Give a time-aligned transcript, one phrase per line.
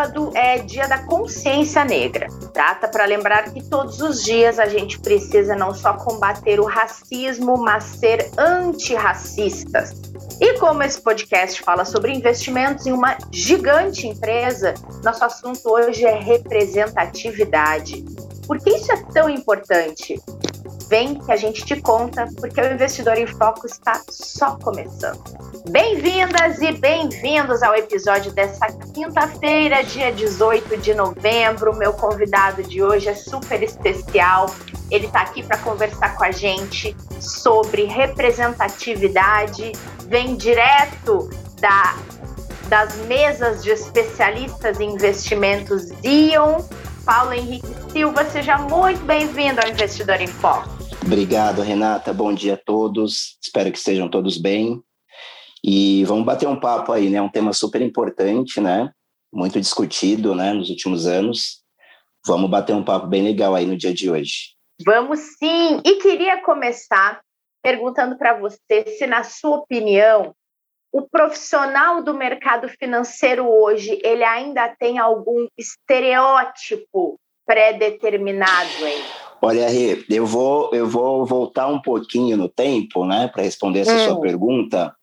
[0.00, 2.26] sábado é dia da consciência negra.
[2.54, 7.58] Data para lembrar que todos os dias a gente precisa não só combater o racismo,
[7.58, 9.92] mas ser antirracistas.
[10.40, 14.72] E como esse podcast fala sobre investimentos em uma gigante empresa,
[15.04, 18.02] nosso assunto hoje é representatividade.
[18.46, 20.18] Por que isso é tão importante?
[20.88, 25.22] Vem que a gente te conta, porque o Investidor em Foco está só começando.
[25.68, 31.76] Bem-vindas e bem-vindos ao episódio dessa quinta-feira, dia 18 de novembro.
[31.76, 34.46] Meu convidado de hoje é super especial.
[34.90, 39.72] Ele está aqui para conversar com a gente sobre representatividade.
[40.08, 41.96] Vem direto da,
[42.68, 46.62] das mesas de especialistas em investimentos Dion.
[47.04, 50.68] Paulo Henrique Silva, seja muito bem-vindo ao Investidor em Foco.
[51.04, 52.12] Obrigado, Renata.
[52.12, 53.36] Bom dia a todos.
[53.42, 54.80] Espero que estejam todos bem.
[55.64, 57.20] E vamos bater um papo aí, né?
[57.20, 58.92] Um tema super importante, né?
[59.32, 60.52] Muito discutido, né?
[60.52, 61.64] Nos últimos anos.
[62.24, 64.54] Vamos bater um papo bem legal aí no dia de hoje.
[64.86, 65.80] Vamos sim.
[65.84, 67.20] E queria começar
[67.60, 70.32] perguntando para você se, na sua opinião,
[70.92, 77.18] o profissional do mercado financeiro hoje ele ainda tem algum estereótipo
[77.50, 79.02] pré-determinado, hein?
[79.42, 83.94] Olha, Rê, eu vou, eu vou voltar um pouquinho no tempo, né, para responder essa
[83.94, 84.04] hum.
[84.04, 84.94] sua pergunta.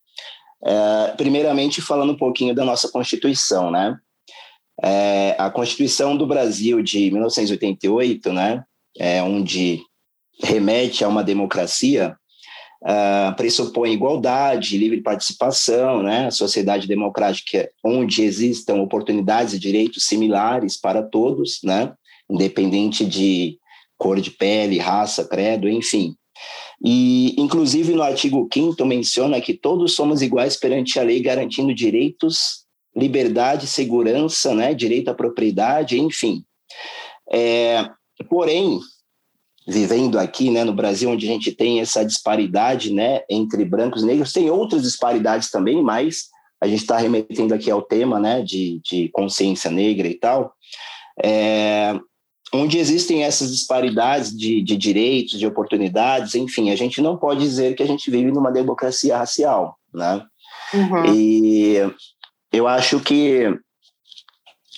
[0.63, 3.97] É, primeiramente, falando um pouquinho da nossa Constituição, né?
[4.81, 8.63] É, a Constituição do Brasil de 1988, né,
[8.97, 9.81] é, onde
[10.41, 12.15] remete a uma democracia,
[12.83, 21.01] uh, pressupõe igualdade, livre participação, né, sociedade democrática onde existam oportunidades e direitos similares para
[21.01, 21.91] todos, né,
[22.29, 23.57] independente de
[23.97, 26.15] cor de pele, raça, credo, enfim.
[26.83, 32.65] E, inclusive, no artigo 5 menciona que todos somos iguais perante a lei, garantindo direitos,
[32.95, 36.43] liberdade, segurança, né, direito à propriedade, enfim.
[37.31, 37.89] É,
[38.29, 38.79] porém,
[39.67, 44.05] vivendo aqui, né, no Brasil, onde a gente tem essa disparidade, né, entre brancos e
[44.05, 46.27] negros, tem outras disparidades também, mas
[46.61, 50.53] a gente está remetendo aqui ao tema, né, de, de consciência negra e tal.
[51.23, 51.99] É,
[52.53, 57.75] onde existem essas disparidades de, de direitos, de oportunidades, enfim, a gente não pode dizer
[57.75, 60.23] que a gente vive numa democracia racial, né?
[60.73, 61.13] Uhum.
[61.13, 61.77] E
[62.51, 63.53] eu acho que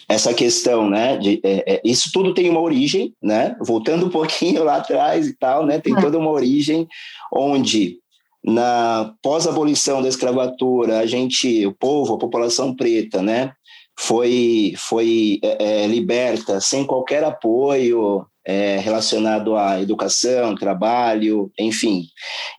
[0.08, 4.64] essa questão, né, de, é, é, isso tudo tem uma origem, né, voltando um pouquinho
[4.64, 6.02] lá atrás e tal, né, tem uhum.
[6.02, 6.88] toda uma origem
[7.32, 8.00] onde
[8.44, 13.52] na pós-abolição da escravatura, a gente, o povo, a população preta, né,
[14.02, 22.06] foi, foi é, é, liberta sem qualquer apoio é, relacionado à educação, trabalho, enfim.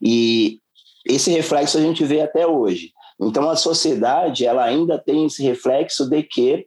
[0.02, 0.58] E
[1.08, 2.92] esse reflexo a gente vê até hoje.
[3.18, 6.66] Então, a sociedade ela ainda tem esse reflexo de que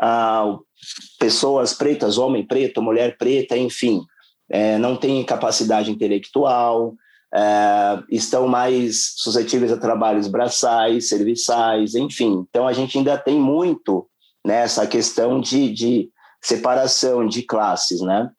[0.00, 0.56] ah,
[1.18, 4.02] pessoas pretas, homem preto, mulher preta, enfim,
[4.48, 6.94] é, não têm capacidade intelectual,
[7.34, 12.46] é, estão mais suscetíveis a trabalhos braçais, serviçais, enfim.
[12.48, 14.08] Então, a gente ainda tem muito
[14.44, 16.10] nessa né, questão de, de
[16.42, 18.30] separação de classes, né?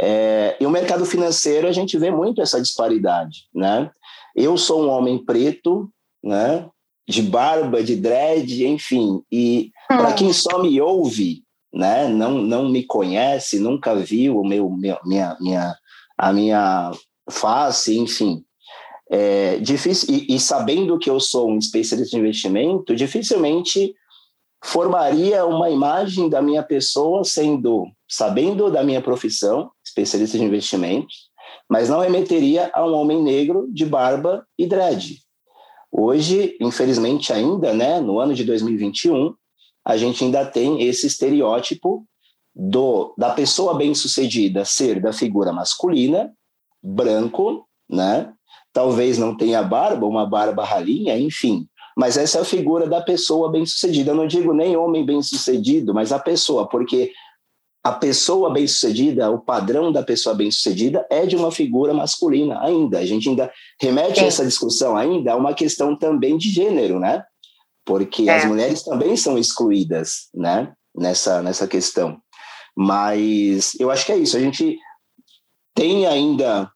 [0.00, 3.90] É, e o mercado financeiro a gente vê muito essa disparidade, né?
[4.34, 5.90] Eu sou um homem preto,
[6.22, 6.68] né?
[7.08, 9.22] De barba, de dread, enfim.
[9.32, 12.06] E para quem só me ouve, né?
[12.06, 15.76] Não, não me conhece, nunca viu o meu, minha, minha,
[16.16, 16.90] a minha
[17.30, 18.44] face, enfim.
[19.10, 23.94] É difícil e, e sabendo que eu sou um especialista de investimento, dificilmente
[24.64, 31.28] formaria uma imagem da minha pessoa sendo sabendo da minha profissão, especialista de investimentos,
[31.68, 35.20] mas não remeteria a um homem negro de barba e dread.
[35.90, 39.34] Hoje, infelizmente ainda, né, no ano de 2021,
[39.84, 42.06] a gente ainda tem esse estereótipo
[42.54, 46.32] do da pessoa bem-sucedida ser da figura masculina,
[46.82, 48.32] branco, né?
[48.72, 51.67] Talvez não tenha barba, uma barba ralinha, enfim,
[51.98, 54.12] mas essa é a figura da pessoa bem-sucedida.
[54.12, 57.10] Eu não digo nem homem bem-sucedido, mas a pessoa, porque
[57.82, 63.00] a pessoa bem-sucedida, o padrão da pessoa bem-sucedida é de uma figura masculina ainda.
[63.00, 63.52] A gente ainda
[63.82, 64.26] remete Sim.
[64.26, 67.24] essa discussão ainda a uma questão também de gênero, né?
[67.84, 68.36] Porque é.
[68.36, 70.72] as mulheres também são excluídas, né?
[70.96, 72.20] Nessa, nessa questão.
[72.76, 74.36] Mas eu acho que é isso.
[74.36, 74.78] A gente
[75.74, 76.70] tem ainda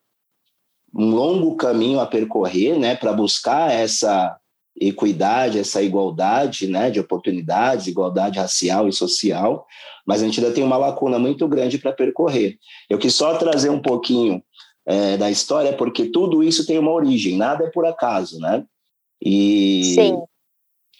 [0.93, 2.97] um longo caminho a percorrer, né?
[2.97, 4.37] Para buscar essa
[4.81, 9.67] equidade, essa igualdade né, de oportunidades, igualdade racial e social,
[10.07, 12.59] mas a gente ainda tem uma lacuna muito grande para percorrer.
[12.89, 14.43] Eu quis só trazer um pouquinho
[14.87, 18.65] é, da história, porque tudo isso tem uma origem, nada é por acaso, né?
[19.25, 20.19] E, Sim.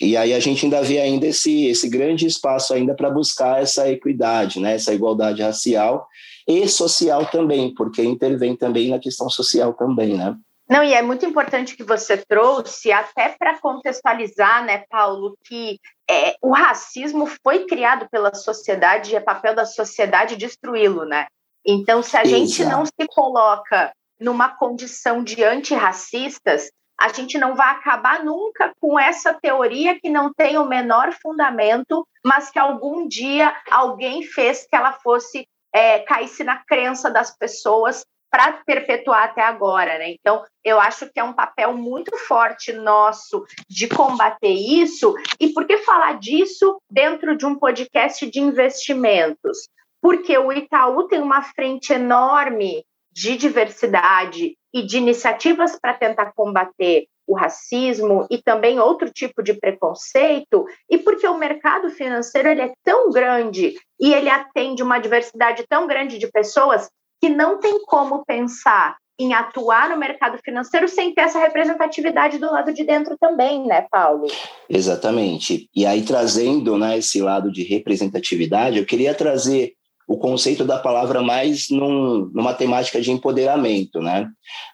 [0.01, 3.91] e aí a gente ainda vê ainda esse, esse grande espaço ainda para buscar essa
[3.91, 6.07] equidade, né, essa igualdade racial
[6.47, 10.37] e social também, porque intervém também na questão social também, né?
[10.73, 15.79] Não, e é muito importante que você trouxe, até para contextualizar, né, Paulo, que
[16.11, 21.27] é, o racismo foi criado pela sociedade e é papel da sociedade destruí-lo, né?
[21.63, 22.39] Então, se a Exato.
[22.39, 28.99] gente não se coloca numa condição de antirracistas, a gente não vai acabar nunca com
[28.99, 34.75] essa teoria que não tem o menor fundamento, mas que algum dia alguém fez que
[34.75, 40.11] ela fosse é, caísse na crença das pessoas para perpetuar até agora, né?
[40.11, 45.15] Então, eu acho que é um papel muito forte nosso de combater isso.
[45.39, 49.69] E por que falar disso dentro de um podcast de investimentos?
[50.01, 52.83] Porque o Itaú tem uma frente enorme
[53.13, 59.55] de diversidade e de iniciativas para tentar combater o racismo e também outro tipo de
[59.55, 65.65] preconceito, e porque o mercado financeiro ele é tão grande e ele atende uma diversidade
[65.69, 66.91] tão grande de pessoas
[67.23, 72.51] que não tem como pensar em atuar no mercado financeiro sem ter essa representatividade do
[72.51, 74.27] lado de dentro também, né, Paulo?
[74.69, 75.71] Exatamente.
[75.73, 79.75] E aí, trazendo né, esse lado de representatividade, eu queria trazer
[80.09, 84.29] o conceito da palavra mais num, numa temática de empoderamento, né?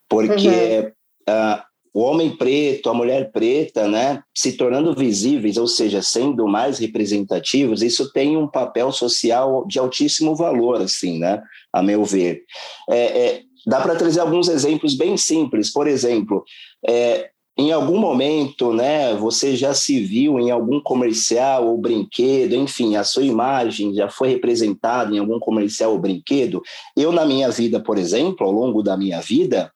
[0.09, 0.95] Porque
[1.29, 1.35] uhum.
[1.35, 1.63] uh,
[1.99, 7.83] o homem preto, a mulher preta, né, se tornando visíveis, ou seja, sendo mais representativos,
[7.83, 11.43] isso tem um papel social de altíssimo valor, assim, né?
[11.73, 12.45] a meu ver.
[12.89, 15.73] É, é, dá para trazer alguns exemplos bem simples.
[15.73, 16.45] Por exemplo,
[16.87, 22.95] é, em algum momento, né, você já se viu em algum comercial ou brinquedo, enfim,
[22.95, 26.63] a sua imagem já foi representada em algum comercial ou brinquedo.
[26.97, 29.73] Eu, na minha vida, por exemplo, ao longo da minha vida,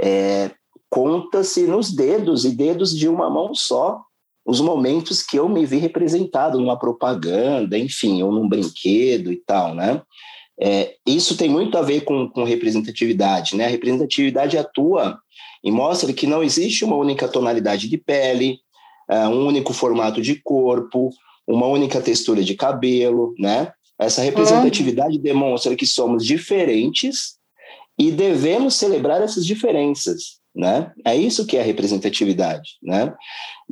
[0.00, 0.52] é,
[0.94, 4.00] conta-se nos dedos e dedos de uma mão só
[4.46, 9.74] os momentos que eu me vi representado numa propaganda, enfim, ou num brinquedo e tal,
[9.74, 10.00] né?
[10.60, 13.64] É, isso tem muito a ver com, com representatividade, né?
[13.64, 15.18] A representatividade atua
[15.64, 18.60] e mostra que não existe uma única tonalidade de pele,
[19.10, 21.10] é, um único formato de corpo,
[21.44, 23.72] uma única textura de cabelo, né?
[23.98, 25.22] Essa representatividade uhum.
[25.22, 27.34] demonstra que somos diferentes
[27.98, 30.92] e devemos celebrar essas diferenças, né?
[31.04, 33.14] É isso que é representatividade, né?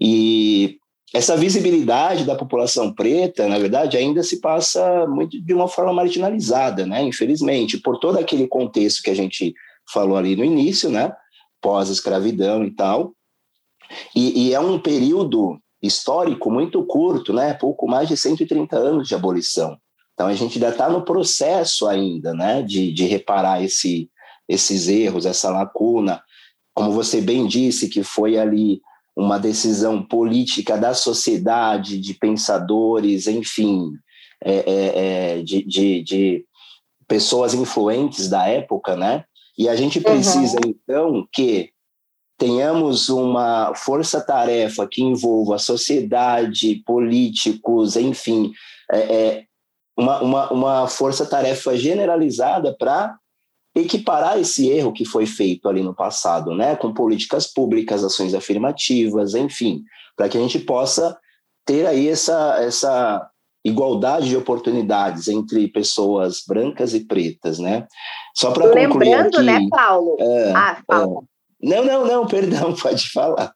[0.00, 0.78] E
[1.14, 6.86] essa visibilidade da população preta, na verdade, ainda se passa muito de uma forma marginalizada,
[6.86, 7.02] né?
[7.02, 9.54] Infelizmente, por todo aquele contexto que a gente
[9.92, 11.12] falou ali no início, né?
[11.60, 13.12] Pós-escravidão e tal.
[14.16, 17.52] E, e, é um período histórico muito curto, né?
[17.52, 19.76] Pouco mais de 130 anos de abolição.
[20.14, 22.62] Então a gente ainda está no processo ainda, né?
[22.62, 24.10] De, de reparar esse,
[24.48, 26.22] esses erros, essa lacuna.
[26.74, 28.80] Como você bem disse, que foi ali
[29.16, 33.92] uma decisão política da sociedade, de pensadores, enfim,
[34.42, 36.44] é, é, é, de, de, de,
[37.06, 39.24] pessoas influentes da época, né?
[39.56, 40.70] E a gente precisa, uhum.
[40.70, 41.70] então, que
[42.38, 48.50] tenhamos uma força-tarefa que envolva a sociedade, políticos, enfim,
[48.90, 49.44] é, é
[49.96, 53.16] uma, uma, uma força-tarefa generalizada para
[53.74, 59.34] equiparar esse erro que foi feito ali no passado, né, com políticas públicas, ações afirmativas,
[59.34, 59.82] enfim,
[60.16, 61.16] para que a gente possa
[61.64, 63.26] ter aí essa, essa
[63.64, 67.86] igualdade de oportunidades entre pessoas brancas e pretas, né?
[68.34, 70.16] Só para concluir aqui, né, Paulo?
[70.18, 71.24] É, ah, Paulo.
[71.62, 73.52] É, não, não, não, perdão, pode falar.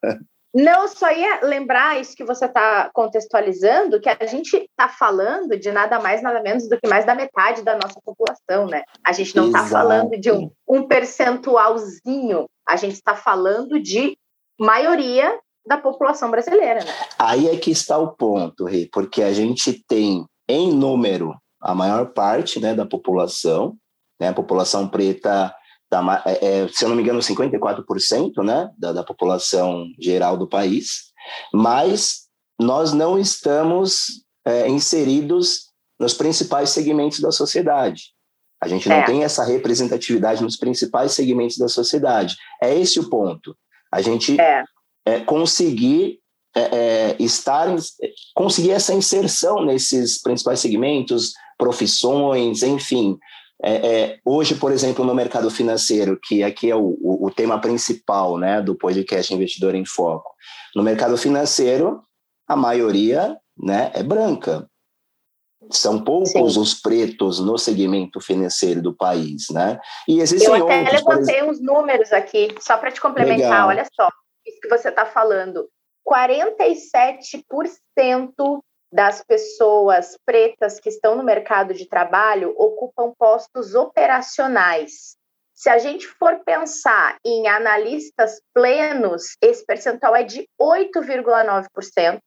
[0.53, 5.71] Não, só ia lembrar isso que você está contextualizando, que a gente está falando de
[5.71, 8.83] nada mais, nada menos do que mais da metade da nossa população, né?
[9.05, 14.17] A gente não está falando de um, um percentualzinho, a gente está falando de
[14.59, 15.37] maioria
[15.67, 16.93] da população brasileira, né?
[17.19, 22.13] Aí é que está o ponto, Rei, porque a gente tem em número a maior
[22.13, 23.75] parte né, da população,
[24.19, 24.29] né?
[24.29, 25.53] A população preta
[25.89, 31.13] Tá, é, se eu não me engano, 54% né, da, da população geral do país,
[31.53, 32.27] mas
[32.59, 35.67] nós não estamos é, inseridos
[35.99, 38.13] nos principais segmentos da sociedade.
[38.61, 39.05] A gente não é.
[39.05, 42.35] tem essa representatividade nos principais segmentos da sociedade.
[42.61, 43.55] É esse o ponto.
[43.91, 44.63] A gente é.
[45.05, 46.19] é conseguir
[46.55, 47.67] é, é, estar,
[48.35, 53.17] conseguir essa inserção nesses principais segmentos, profissões, enfim,
[53.63, 57.59] é, é, hoje, por exemplo, no mercado financeiro, que aqui é o, o, o, tema
[57.59, 60.29] principal né, do podcast Investidor em Foco,
[60.75, 62.03] no mercado financeiro,
[62.47, 64.69] a maioria né, é branca.
[65.71, 66.43] São poucos Sim.
[66.43, 69.79] os pretos no segmento financeiro do país, né?
[70.07, 73.69] E existem Eu até outros, levantei uns números aqui, só para te complementar, Legal.
[73.69, 74.07] olha só,
[74.45, 75.67] isso que você está falando.
[76.07, 78.61] 47%
[78.97, 85.15] das pessoas pretas que estão no mercado de trabalho ocupam postos operacionais.
[85.53, 92.17] Se a gente for pensar em analistas plenos, esse percentual é de 8,9%.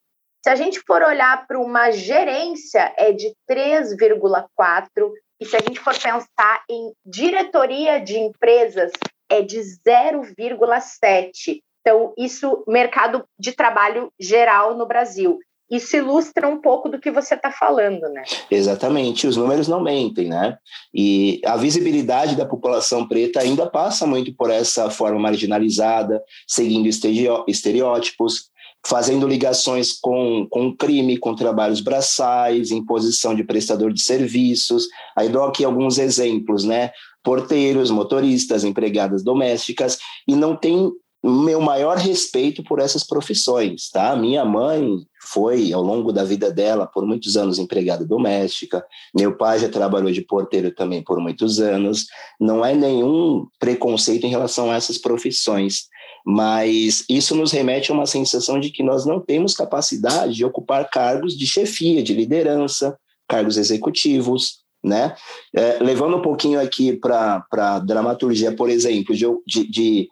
[0.44, 5.10] Se a gente for olhar para uma gerência, é de 3,4%.
[5.40, 8.92] E se a gente for pensar em diretoria de empresas,
[9.28, 11.60] é de 0,7%.
[11.80, 15.40] Então, isso, mercado de trabalho geral no Brasil.
[15.70, 18.22] Isso ilustra um pouco do que você está falando, né?
[18.50, 20.58] Exatamente, os números não mentem, né?
[20.92, 28.50] E a visibilidade da população preta ainda passa muito por essa forma marginalizada, seguindo estereótipos,
[28.84, 34.88] fazendo ligações com, com crime, com trabalhos braçais, imposição de prestador de serviços.
[35.16, 36.90] Aí dou aqui alguns exemplos, né?
[37.22, 40.90] Porteiros, motoristas, empregadas domésticas, e não tem
[41.22, 44.16] meu maior respeito por essas profissões, tá?
[44.16, 48.84] Minha mãe foi, ao longo da vida dela, por muitos anos empregada doméstica.
[49.14, 52.06] Meu pai já trabalhou de porteiro também por muitos anos.
[52.40, 55.88] Não é nenhum preconceito em relação a essas profissões,
[56.24, 60.88] mas isso nos remete a uma sensação de que nós não temos capacidade de ocupar
[60.88, 62.96] cargos de chefia, de liderança,
[63.28, 65.14] cargos executivos, né?
[65.54, 69.26] É, levando um pouquinho aqui para a dramaturgia, por exemplo, de,
[69.68, 70.08] de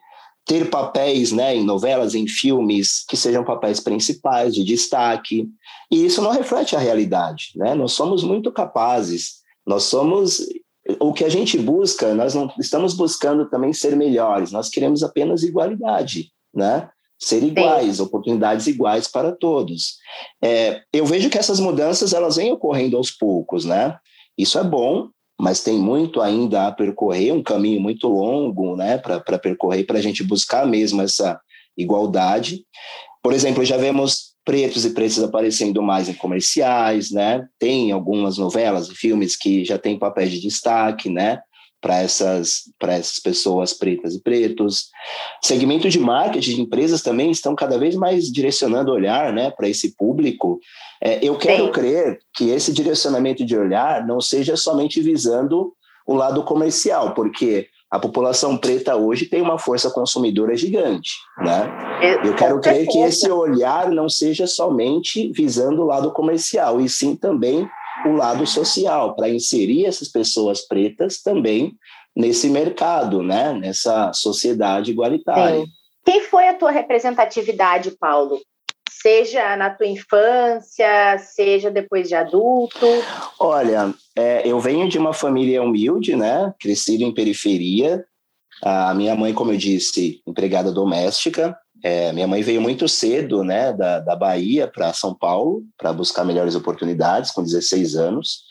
[0.49, 5.47] ter papéis né, em novelas, em filmes, que sejam papéis principais, de destaque.
[5.91, 7.51] E isso não reflete a realidade.
[7.55, 7.75] Né?
[7.75, 10.43] Nós somos muito capazes, nós somos.
[10.99, 15.43] O que a gente busca, nós não estamos buscando também ser melhores, nós queremos apenas
[15.43, 16.89] igualdade, né?
[17.21, 18.03] ser iguais, Sim.
[18.03, 19.97] oportunidades iguais para todos.
[20.43, 23.99] É, eu vejo que essas mudanças elas vêm ocorrendo aos poucos, né?
[24.35, 29.39] Isso é bom, mas tem muito ainda a percorrer, um caminho muito longo né, para
[29.39, 31.39] percorrer, para a gente buscar mesmo essa
[31.77, 32.65] igualdade.
[33.23, 37.47] Por exemplo, já vemos pretos e pretas aparecendo mais em comerciais, né?
[37.57, 41.39] Tem algumas novelas e filmes que já têm papéis de destaque, né?
[41.81, 44.89] Para essas, essas pessoas pretas e pretos.
[45.41, 49.69] Segmento de marketing de empresas também estão cada vez mais direcionando o olhar né, para
[49.69, 50.59] esse público.
[51.01, 51.71] É, eu quero Sim.
[51.71, 55.73] crer que esse direcionamento de olhar não seja somente visando
[56.05, 61.67] o lado comercial, porque a população preta hoje tem uma força consumidora gigante, né?
[62.23, 67.15] Eu quero crer que esse olhar não seja somente visando o lado comercial, e sim
[67.15, 67.67] também
[68.05, 71.73] o lado social, para inserir essas pessoas pretas também
[72.15, 73.53] nesse mercado, né?
[73.53, 75.61] nessa sociedade igualitária.
[75.61, 75.67] Sim.
[76.05, 78.39] Quem foi a tua representatividade, Paulo?
[78.89, 82.85] Seja na tua infância, seja depois de adulto?
[83.39, 86.53] Olha, é, eu venho de uma família humilde, né?
[86.59, 88.03] Crescido em periferia.
[88.61, 91.57] A minha mãe, como eu disse, empregada doméstica.
[91.83, 96.25] É, minha mãe veio muito cedo, né, da, da Bahia para São Paulo para buscar
[96.25, 98.43] melhores oportunidades, com 16 anos.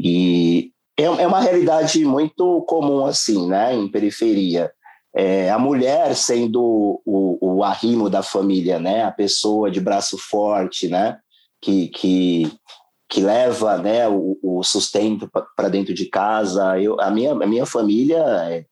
[0.00, 4.72] E é, é uma realidade muito comum, assim, né, em periferia.
[5.14, 10.88] É, a mulher sendo o, o arrimo da família, né, a pessoa de braço forte,
[10.88, 11.18] né,
[11.60, 12.52] que, que,
[13.08, 16.78] que leva né, o, o sustento para dentro de casa.
[16.80, 18.18] Eu, a, minha, a minha família
[18.50, 18.64] é,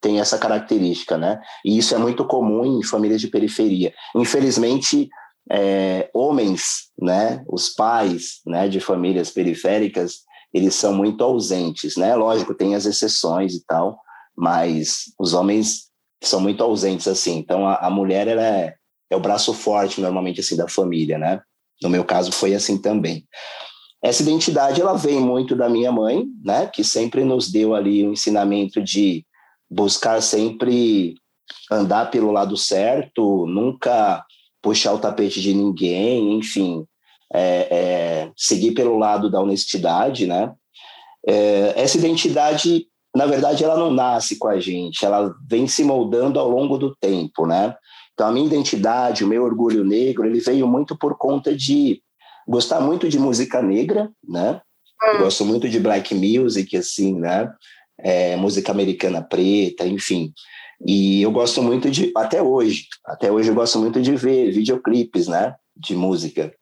[0.00, 1.40] tem essa característica, né?
[1.64, 3.92] E isso é muito comum em famílias de periferia.
[4.14, 5.08] Infelizmente,
[5.50, 10.20] é, homens, né, os pais, né, de famílias periféricas,
[10.52, 12.14] eles são muito ausentes, né?
[12.14, 13.98] Lógico, tem as exceções e tal,
[14.36, 15.88] mas os homens
[16.22, 17.36] são muito ausentes assim.
[17.38, 18.74] Então a, a mulher ela é,
[19.10, 21.40] é o braço forte normalmente assim da família, né?
[21.82, 23.26] No meu caso foi assim também.
[24.02, 28.10] Essa identidade ela vem muito da minha mãe, né, que sempre nos deu ali o
[28.10, 29.24] um ensinamento de
[29.70, 31.14] buscar sempre
[31.70, 34.24] andar pelo lado certo, nunca
[34.62, 36.84] puxar o tapete de ninguém, enfim,
[37.32, 40.52] é, é, seguir pelo lado da honestidade, né?
[41.26, 46.40] É, essa identidade, na verdade, ela não nasce com a gente, ela vem se moldando
[46.40, 47.76] ao longo do tempo, né?
[48.14, 52.02] Então, a minha identidade, o meu orgulho negro, ele veio muito por conta de
[52.48, 54.60] gostar muito de música negra, né?
[55.00, 55.18] Hum.
[55.18, 57.48] gosto muito de black music, assim, né?
[58.00, 60.32] É, música americana preta, enfim.
[60.86, 65.26] E eu gosto muito de, até hoje, até hoje eu gosto muito de ver videoclipes,
[65.26, 66.52] né, de música.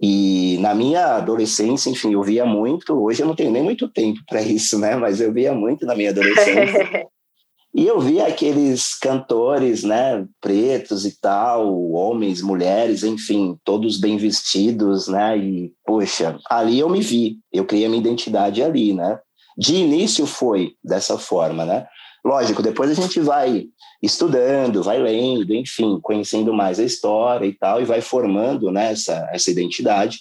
[0.00, 2.92] E na minha adolescência, enfim, eu via muito.
[3.02, 4.94] Hoje eu não tenho nem muito tempo para isso, né?
[4.94, 7.06] Mas eu via muito na minha adolescência.
[7.74, 15.08] e eu via aqueles cantores, né, pretos e tal, homens, mulheres, enfim, todos bem vestidos,
[15.08, 15.38] né?
[15.38, 17.38] E poxa, ali eu me vi.
[17.50, 19.18] Eu criei a minha identidade ali, né?
[19.56, 21.86] De início foi dessa forma, né?
[22.24, 23.66] Lógico, depois a gente vai
[24.02, 29.28] estudando, vai lendo, enfim, conhecendo mais a história e tal, e vai formando né, essa,
[29.32, 30.18] essa identidade.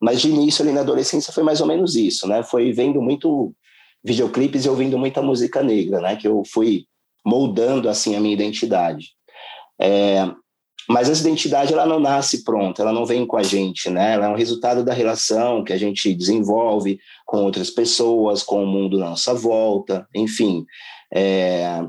[0.00, 2.42] Mas de início, ali na adolescência, foi mais ou menos isso, né?
[2.42, 3.54] Foi vendo muito
[4.04, 6.16] videoclipes e ouvindo muita música negra, né?
[6.16, 6.84] Que eu fui
[7.24, 9.12] moldando, assim, a minha identidade.
[9.80, 10.30] É,
[10.88, 14.14] mas essa identidade, ela não nasce pronta, ela não vem com a gente, né?
[14.14, 18.66] Ela é um resultado da relação que a gente desenvolve com outras pessoas, com o
[18.66, 20.64] mundo à nossa volta, enfim.
[21.12, 21.82] É,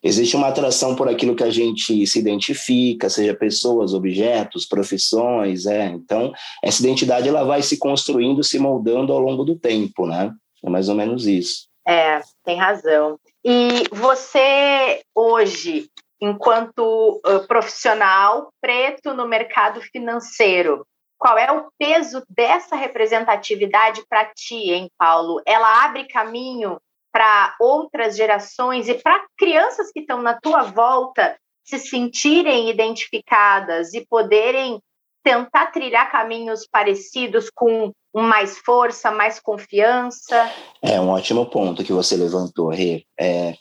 [0.00, 5.86] Existe uma atração por aquilo que a gente se identifica, seja pessoas, objetos, profissões, é.
[5.86, 10.32] Então, essa identidade ela vai se construindo, se moldando ao longo do tempo, né?
[10.64, 11.66] É mais ou menos isso.
[11.86, 13.18] É, tem razão.
[13.44, 20.86] E você hoje, enquanto uh, profissional preto no mercado financeiro,
[21.18, 25.42] qual é o peso dessa representatividade para ti, hein, Paulo?
[25.44, 26.80] Ela abre caminho
[27.12, 34.06] para outras gerações e para crianças que estão na tua volta se sentirem identificadas e
[34.06, 34.80] poderem
[35.22, 40.50] tentar trilhar caminhos parecidos com mais força, mais confiança?
[40.80, 43.04] É um ótimo ponto que você levantou, Rê.
[43.18, 43.54] É,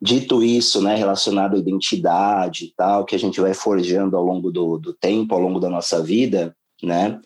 [0.00, 4.50] dito isso, né, relacionado à identidade e tal, que a gente vai forjando ao longo
[4.50, 7.18] do, do tempo, ao longo da nossa vida, né?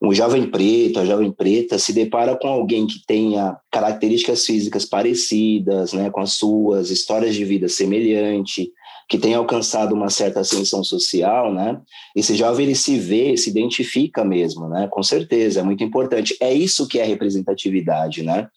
[0.00, 5.92] um jovem preto, a jovem preta se depara com alguém que tenha características físicas parecidas,
[5.92, 8.70] né, com as suas, histórias de vida semelhante,
[9.08, 11.80] que tenha alcançado uma certa ascensão social, né?
[12.14, 14.88] Esse jovem ele se vê, se identifica mesmo, né?
[14.90, 16.36] Com certeza, é muito importante.
[16.40, 18.48] É isso que é representatividade, né?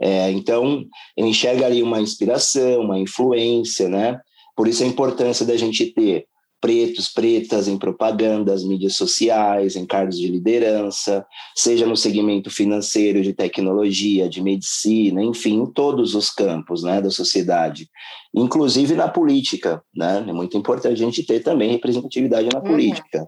[0.00, 0.84] É, então,
[1.16, 4.20] ele enxerga ali uma inspiração, uma influência, né?
[4.56, 6.26] Por isso a importância da gente ter
[6.62, 11.26] pretos, pretas em propagandas, mídias sociais, em cargos de liderança,
[11.56, 17.10] seja no segmento financeiro, de tecnologia, de medicina, enfim, em todos os campos né, da
[17.10, 17.90] sociedade,
[18.32, 19.82] inclusive na política.
[19.94, 20.24] Né?
[20.28, 22.64] É muito importante a gente ter também representatividade na uhum.
[22.64, 23.26] política.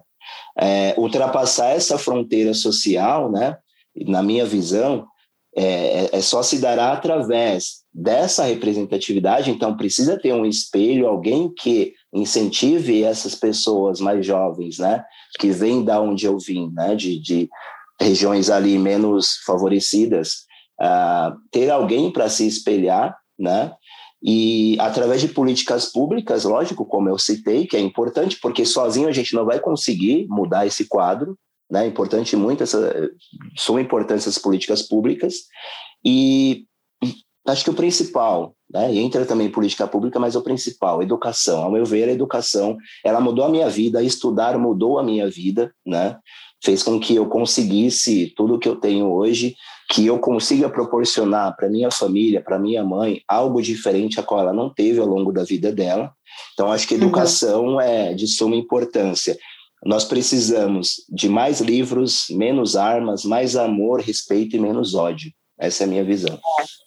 [0.57, 3.57] É, ultrapassar essa fronteira social, né,
[4.07, 5.05] na minha visão,
[5.57, 11.49] é, é, é só se dará através dessa representatividade, então precisa ter um espelho, alguém
[11.53, 15.03] que incentive essas pessoas mais jovens, né,
[15.37, 17.49] que vêm da onde eu vim, né, de, de
[17.99, 20.45] regiões ali menos favorecidas,
[20.81, 23.73] uh, ter alguém para se espelhar, né,
[24.23, 29.11] e através de políticas públicas, lógico, como eu citei, que é importante, porque sozinho a
[29.11, 31.37] gente não vai conseguir mudar esse quadro,
[31.69, 33.09] né, é importante muito, essa,
[33.57, 35.41] são importantes essas políticas públicas,
[36.03, 36.65] e
[37.47, 41.63] acho que o principal, né, e entra também política pública, mas o principal, educação.
[41.63, 45.73] Ao meu ver, a educação, ela mudou a minha vida, estudar mudou a minha vida,
[45.85, 46.17] né?
[46.63, 49.55] Fez com que eu conseguisse tudo que eu tenho hoje,
[49.89, 54.53] que eu consiga proporcionar para minha família, para minha mãe, algo diferente a qual ela
[54.53, 56.11] não teve ao longo da vida dela.
[56.53, 57.01] Então, acho que uhum.
[57.01, 57.81] educação uhum.
[57.81, 59.37] é de suma importância.
[59.85, 65.31] Nós precisamos de mais livros, menos armas, mais amor, respeito e menos ódio.
[65.59, 66.33] Essa é a minha visão.
[66.33, 66.84] É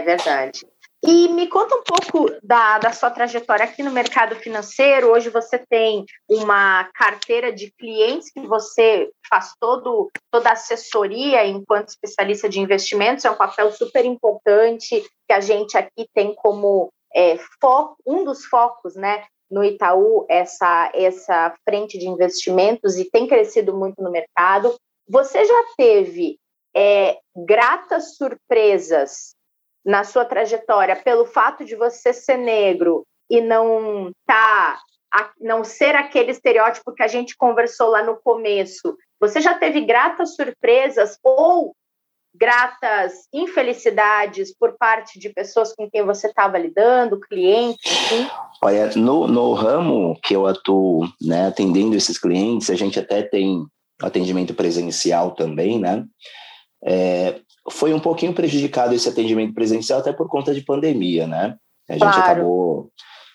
[0.00, 0.66] verdade.
[1.04, 5.12] E me conta um pouco da, da sua trajetória aqui no mercado financeiro.
[5.12, 11.88] Hoje você tem uma carteira de clientes que você faz todo, toda a assessoria enquanto
[11.88, 13.24] especialista de investimentos.
[13.24, 18.44] É um papel super importante que a gente aqui tem como é, foco, um dos
[18.44, 19.24] focos, né?
[19.48, 24.74] No Itaú, essa, essa frente de investimentos e tem crescido muito no mercado.
[25.08, 26.38] Você já teve
[26.76, 29.37] é, gratas surpresas
[29.84, 34.78] na sua trajetória pelo fato de você ser negro e não tá
[35.40, 40.34] não ser aquele estereótipo que a gente conversou lá no começo, você já teve gratas
[40.34, 41.74] surpresas ou
[42.34, 47.90] gratas infelicidades por parte de pessoas com quem você estava lidando, clientes?
[48.62, 53.66] Olha, no, no ramo que eu atuo, né, atendendo esses clientes, a gente até tem
[54.00, 56.04] atendimento presencial também, né?
[56.84, 61.56] É, foi um pouquinho prejudicado esse atendimento presencial até por conta de pandemia, né?
[61.88, 62.20] A gente claro.
[62.20, 62.90] acabou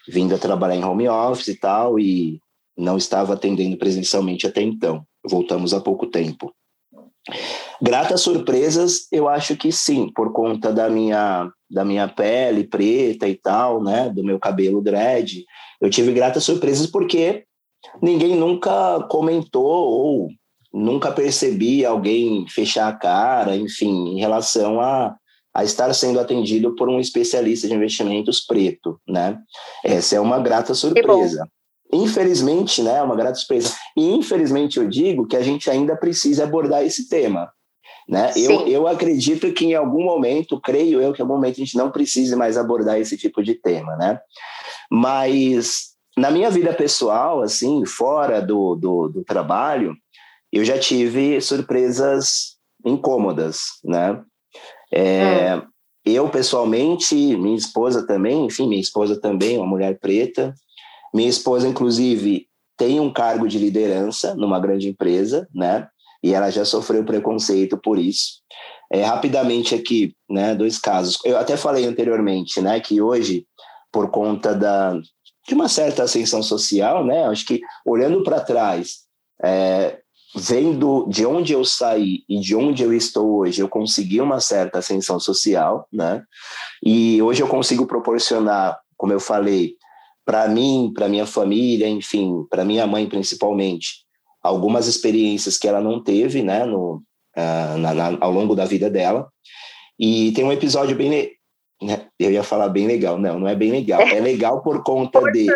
[0.08, 2.40] vindo a trabalhar em home office e tal e
[2.78, 5.06] não estava atendendo presencialmente até então.
[5.28, 6.54] Voltamos há pouco tempo.
[7.82, 13.36] Gratas surpresas, eu acho que sim, por conta da minha da minha pele preta e
[13.36, 15.44] tal, né, do meu cabelo dread.
[15.82, 17.46] Eu tive gratas surpresas porque
[18.02, 20.30] ninguém nunca comentou ou
[20.74, 25.16] nunca percebi alguém fechar a cara, enfim, em relação a,
[25.54, 29.38] a estar sendo atendido por um especialista de investimentos preto, né?
[29.84, 31.48] Essa é uma grata surpresa.
[31.92, 33.76] Infelizmente, né, uma grata surpresa.
[33.96, 37.52] E infelizmente eu digo que a gente ainda precisa abordar esse tema.
[38.10, 38.34] Né?
[38.36, 41.78] Eu, eu acredito que em algum momento, creio eu que em algum momento a gente
[41.78, 44.20] não precise mais abordar esse tipo de tema, né?
[44.92, 49.96] Mas na minha vida pessoal, assim, fora do, do, do trabalho,
[50.60, 54.22] eu já tive surpresas incômodas, né?
[54.92, 55.62] É, hum.
[56.06, 60.54] Eu, pessoalmente, minha esposa também, enfim, minha esposa também, uma mulher preta.
[61.14, 65.88] Minha esposa, inclusive, tem um cargo de liderança numa grande empresa, né?
[66.22, 68.42] E ela já sofreu preconceito por isso.
[68.92, 71.18] É, rapidamente aqui, né, dois casos.
[71.26, 73.48] Eu até falei anteriormente, né, que hoje,
[73.92, 74.94] por conta da,
[75.48, 79.00] de uma certa ascensão social, né, acho que olhando para trás,
[79.44, 80.00] é,
[80.36, 84.80] vendo de onde eu saí e de onde eu estou hoje, eu consegui uma certa
[84.80, 86.24] ascensão social, né?
[86.84, 89.76] E hoje eu consigo proporcionar, como eu falei,
[90.26, 94.04] para mim, para minha família, enfim, para minha mãe principalmente,
[94.42, 97.04] algumas experiências que ela não teve, né, no,
[97.38, 99.30] uh, na, na, ao longo da vida dela.
[100.00, 101.32] E tem um episódio bem,
[101.82, 105.22] né, eu ia falar bem legal, não, não é bem legal, é legal por conta
[105.32, 105.48] de,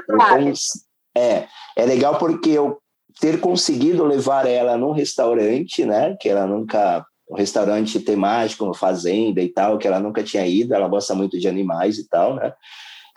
[1.15, 2.77] é, é legal porque eu
[3.19, 6.15] ter conseguido levar ela num restaurante, né?
[6.19, 10.73] Que ela nunca um restaurante temático, uma fazenda e tal, que ela nunca tinha ido.
[10.73, 12.53] Ela gosta muito de animais e tal, né?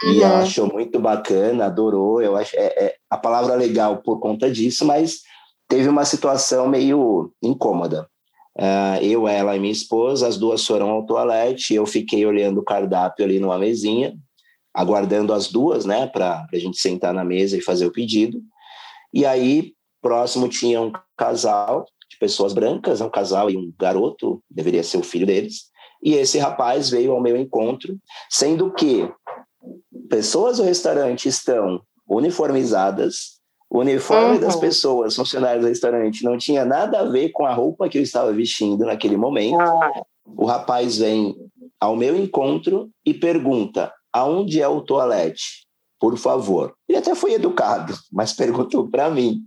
[0.02, 0.22] E uhum.
[0.22, 2.20] ela achou muito bacana, adorou.
[2.20, 5.20] Eu acho é, é, a palavra legal por conta disso, mas
[5.68, 8.08] teve uma situação meio incômoda.
[8.58, 11.74] Uh, eu, ela e minha esposa, as duas foram ao toalete.
[11.74, 14.14] Eu fiquei olhando o cardápio ali numa mesinha,
[14.74, 18.40] aguardando as duas, né, para a gente sentar na mesa e fazer o pedido.
[19.12, 24.82] E aí Próximo tinha um casal de pessoas brancas, um casal e um garoto, deveria
[24.82, 25.70] ser o filho deles.
[26.02, 27.96] E esse rapaz veio ao meu encontro,
[28.28, 29.10] sendo que
[30.08, 34.40] pessoas do restaurante estão uniformizadas, o uniforme uhum.
[34.40, 38.02] das pessoas, funcionários do restaurante, não tinha nada a ver com a roupa que eu
[38.02, 39.60] estava vestindo naquele momento.
[39.60, 40.02] Ah.
[40.26, 41.36] O rapaz vem
[41.78, 45.66] ao meu encontro e pergunta: aonde é o toalete?
[46.00, 46.74] Por favor.
[46.88, 49.42] Ele até foi educado, mas perguntou para mim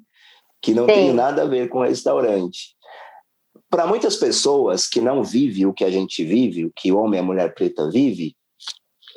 [0.63, 0.93] que não Sim.
[0.93, 2.73] tem nada a ver com restaurante.
[3.69, 7.19] Para muitas pessoas que não vivem o que a gente vive, o que o homem
[7.19, 8.33] e a mulher preta vive,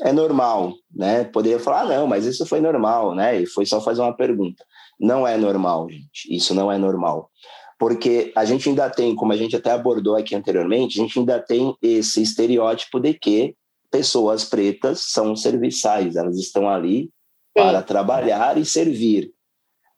[0.01, 1.25] é normal, né?
[1.25, 3.41] Poderia falar, ah, não, mas isso foi normal, né?
[3.41, 4.65] E foi só fazer uma pergunta.
[4.99, 6.35] Não é normal, gente.
[6.35, 7.31] Isso não é normal.
[7.79, 11.39] Porque a gente ainda tem, como a gente até abordou aqui anteriormente, a gente ainda
[11.39, 13.55] tem esse estereótipo de que
[13.91, 17.11] pessoas pretas são serviçais, elas estão ali Sim.
[17.55, 19.33] para trabalhar e servir.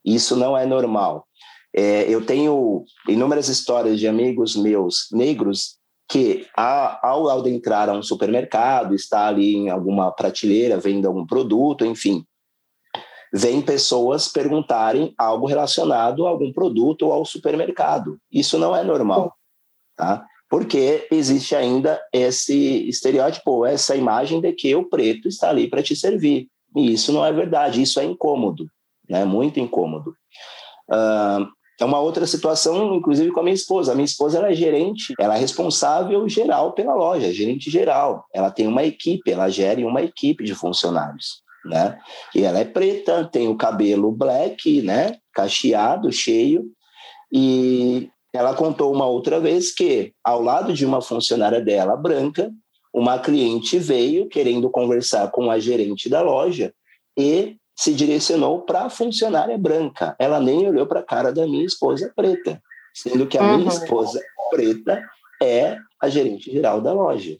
[0.05, 1.25] Isso não é normal.
[1.75, 5.77] É, eu tenho inúmeras histórias de amigos meus negros
[6.09, 11.85] que, ao, ao entrar a um supermercado, está ali em alguma prateleira, vendo algum produto,
[11.85, 12.25] enfim,
[13.31, 18.17] vem pessoas perguntarem algo relacionado a algum produto ou ao supermercado.
[18.31, 19.35] Isso não é normal,
[19.95, 20.25] tá?
[20.49, 25.95] Porque existe ainda esse estereótipo, essa imagem de que o preto está ali para te
[25.95, 26.47] servir.
[26.75, 28.67] E isso não é verdade, isso é incômodo,
[29.07, 29.25] né?
[29.25, 30.15] Muito incômodo.
[30.89, 31.47] Uh,
[31.79, 33.91] é uma outra situação, inclusive com a minha esposa.
[33.91, 38.25] A minha esposa ela é gerente, ela é responsável geral pela loja, gerente geral.
[38.33, 41.97] Ela tem uma equipe, ela gere uma equipe de funcionários, né?
[42.35, 45.17] E ela é preta, tem o cabelo black, né?
[45.33, 46.65] Cacheado, cheio.
[47.31, 52.51] E ela contou uma outra vez que, ao lado de uma funcionária dela branca,
[52.93, 56.73] uma cliente veio querendo conversar com a gerente da loja
[57.17, 60.13] e se direcionou para a funcionária branca.
[60.19, 62.61] Ela nem olhou para a cara da minha esposa preta,
[62.93, 63.57] sendo que a uhum.
[63.59, 65.01] minha esposa preta
[65.41, 67.37] é a gerente geral da loja.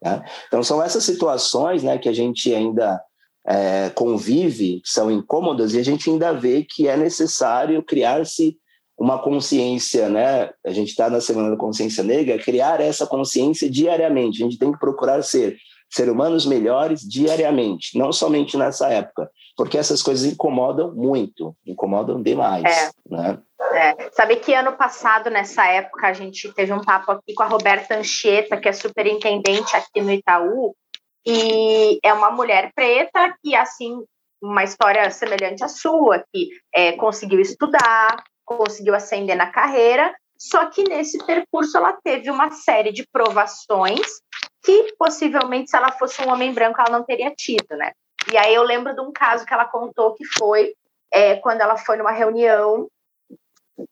[0.00, 0.24] Tá?
[0.46, 2.98] Então, são essas situações né, que a gente ainda
[3.46, 8.56] é, convive, que são incômodas, e a gente ainda vê que é necessário criar-se
[8.96, 10.50] uma consciência, né?
[10.64, 14.42] A gente está na Semana da Consciência Negra, criar essa consciência diariamente.
[14.42, 15.56] A gente tem que procurar ser
[15.94, 22.64] ser humanos melhores diariamente, não somente nessa época, porque essas coisas incomodam muito, incomodam demais.
[22.64, 22.90] É.
[23.08, 23.38] Né?
[23.74, 24.10] É.
[24.10, 27.96] Sabe que ano passado, nessa época, a gente teve um papo aqui com a Roberta
[27.96, 30.74] Anchieta, que é superintendente aqui no Itaú,
[31.24, 34.02] e é uma mulher preta que, assim,
[34.42, 40.84] uma história semelhante à sua, que é, conseguiu estudar, conseguiu ascender na carreira, só que
[40.84, 44.20] nesse percurso ela teve uma série de provações
[44.62, 47.92] que possivelmente, se ela fosse um homem branco, ela não teria tido, né?
[48.32, 50.74] E aí eu lembro de um caso que ela contou que foi
[51.12, 52.88] é, quando ela foi numa reunião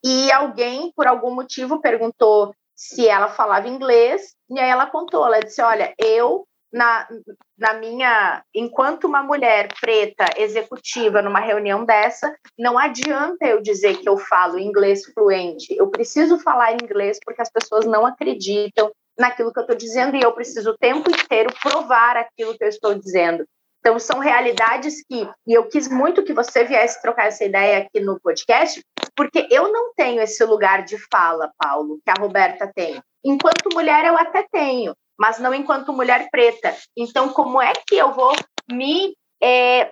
[0.03, 5.39] e alguém, por algum motivo, perguntou se ela falava inglês, e aí ela contou, ela
[5.39, 7.07] disse, olha, eu na,
[7.55, 14.09] na minha, enquanto uma mulher preta executiva numa reunião dessa, não adianta eu dizer que
[14.09, 15.75] eu falo inglês fluente.
[15.77, 20.23] Eu preciso falar inglês porque as pessoas não acreditam naquilo que eu estou dizendo e
[20.23, 23.45] eu preciso o tempo inteiro provar aquilo que eu estou dizendo.
[23.79, 27.99] Então, são realidades que, e eu quis muito que você viesse trocar essa ideia aqui
[27.99, 28.81] no podcast,
[29.13, 33.01] porque eu não tenho esse lugar de fala, Paulo, que a Roberta tem.
[33.23, 36.75] Enquanto mulher, eu até tenho, mas não enquanto mulher preta.
[36.95, 38.33] Então, como é que eu vou
[38.71, 39.91] me, é,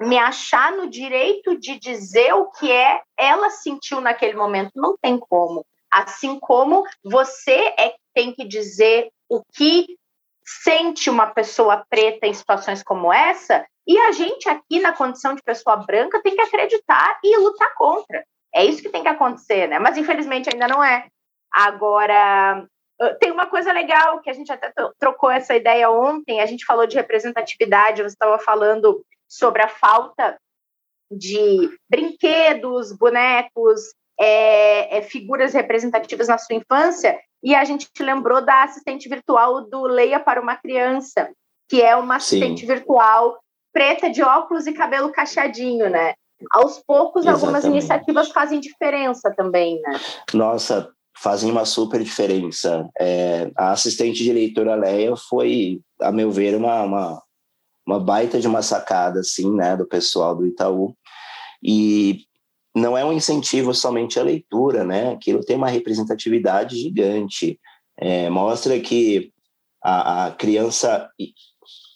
[0.00, 4.72] me achar no direito de dizer o que é ela sentiu naquele momento?
[4.74, 5.64] Não tem como.
[5.90, 9.86] Assim como você é tem que dizer o que
[10.44, 15.42] sente uma pessoa preta em situações como essa, e a gente aqui na condição de
[15.42, 18.24] pessoa branca tem que acreditar e lutar contra.
[18.54, 19.78] É isso que tem que acontecer, né?
[19.78, 21.06] Mas infelizmente ainda não é.
[21.52, 22.66] Agora,
[23.20, 26.86] tem uma coisa legal que a gente até trocou essa ideia ontem, a gente falou
[26.86, 30.38] de representatividade, você estava falando sobre a falta
[31.10, 38.64] de brinquedos, bonecos, é, é, figuras representativas na sua infância, e a gente lembrou da
[38.64, 41.30] assistente virtual do Leia para uma Criança,
[41.68, 42.66] que é uma assistente Sim.
[42.66, 43.38] virtual
[43.72, 46.14] preta de óculos e cabelo cacheadinho, né?
[46.50, 47.44] Aos poucos, Exatamente.
[47.44, 50.00] algumas iniciativas fazem diferença também, né?
[50.32, 52.88] Nossa, fazem uma super diferença.
[53.00, 57.22] É, a assistente de leitura Leia foi, a meu ver, uma, uma,
[57.86, 60.94] uma baita de uma sacada, assim, né, do pessoal do Itaú.
[61.62, 62.24] E
[62.74, 65.12] não é um incentivo somente à leitura, né?
[65.12, 67.58] Aquilo tem uma representatividade gigante.
[67.98, 69.32] É, mostra que
[69.82, 71.08] a, a criança,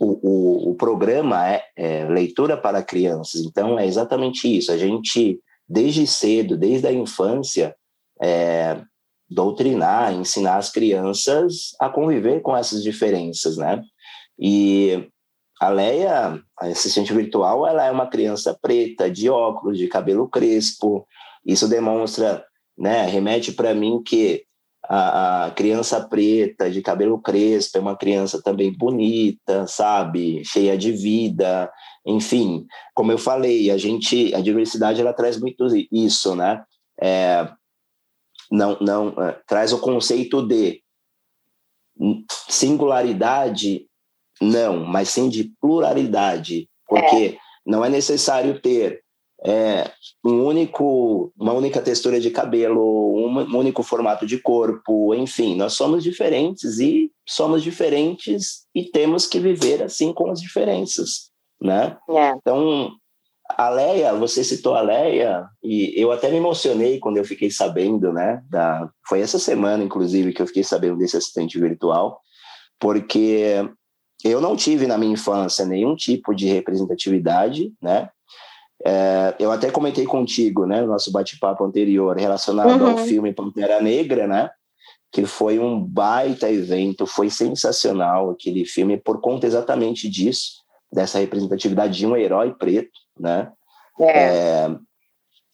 [0.00, 3.42] o, o, o, programa é, é leitura para crianças.
[3.42, 4.72] Então é exatamente isso.
[4.72, 7.76] A gente desde cedo, desde a infância,
[8.20, 8.82] é,
[9.30, 13.82] doutrinar, ensinar as crianças a conviver com essas diferenças, né?
[14.38, 15.08] E
[15.60, 21.06] a Leia, a assistente virtual, ela é uma criança preta, de óculos, de cabelo crespo.
[21.44, 22.42] Isso demonstra,
[22.76, 24.42] né, remete para mim que
[24.88, 30.90] a, a, criança preta, de cabelo crespo, é uma criança também bonita, sabe, cheia de
[30.90, 31.70] vida.
[32.06, 36.64] Enfim, como eu falei, a gente, a diversidade ela traz muito isso, né?
[37.00, 37.46] É,
[38.50, 40.82] não, não é, traz o conceito de
[42.48, 43.86] singularidade,
[44.40, 47.38] não, mas sim de pluralidade, porque é.
[47.64, 49.02] não é necessário ter
[49.44, 49.90] é,
[50.24, 55.74] um único, uma única textura de cabelo, um, um único formato de corpo, enfim, nós
[55.74, 61.96] somos diferentes e somos diferentes e temos que viver assim com as diferenças, né?
[62.10, 62.30] É.
[62.30, 62.92] Então,
[63.56, 68.12] a Leia, você citou a Leia, e eu até me emocionei quando eu fiquei sabendo,
[68.12, 68.42] né?
[68.48, 72.20] Da, foi essa semana, inclusive, que eu fiquei sabendo desse assistente virtual,
[72.78, 73.68] porque
[74.24, 78.08] eu não tive na minha infância nenhum tipo de representatividade, né?
[78.84, 82.90] É, eu até comentei contigo, né, no nosso bate-papo anterior, relacionado uhum.
[82.92, 84.50] ao filme Pantera Negra, né?
[85.12, 90.59] Que foi um baita evento, foi sensacional aquele filme por conta exatamente disso,
[90.92, 93.50] dessa representatividade de um herói preto, né?
[94.00, 94.06] É.
[94.06, 94.76] É,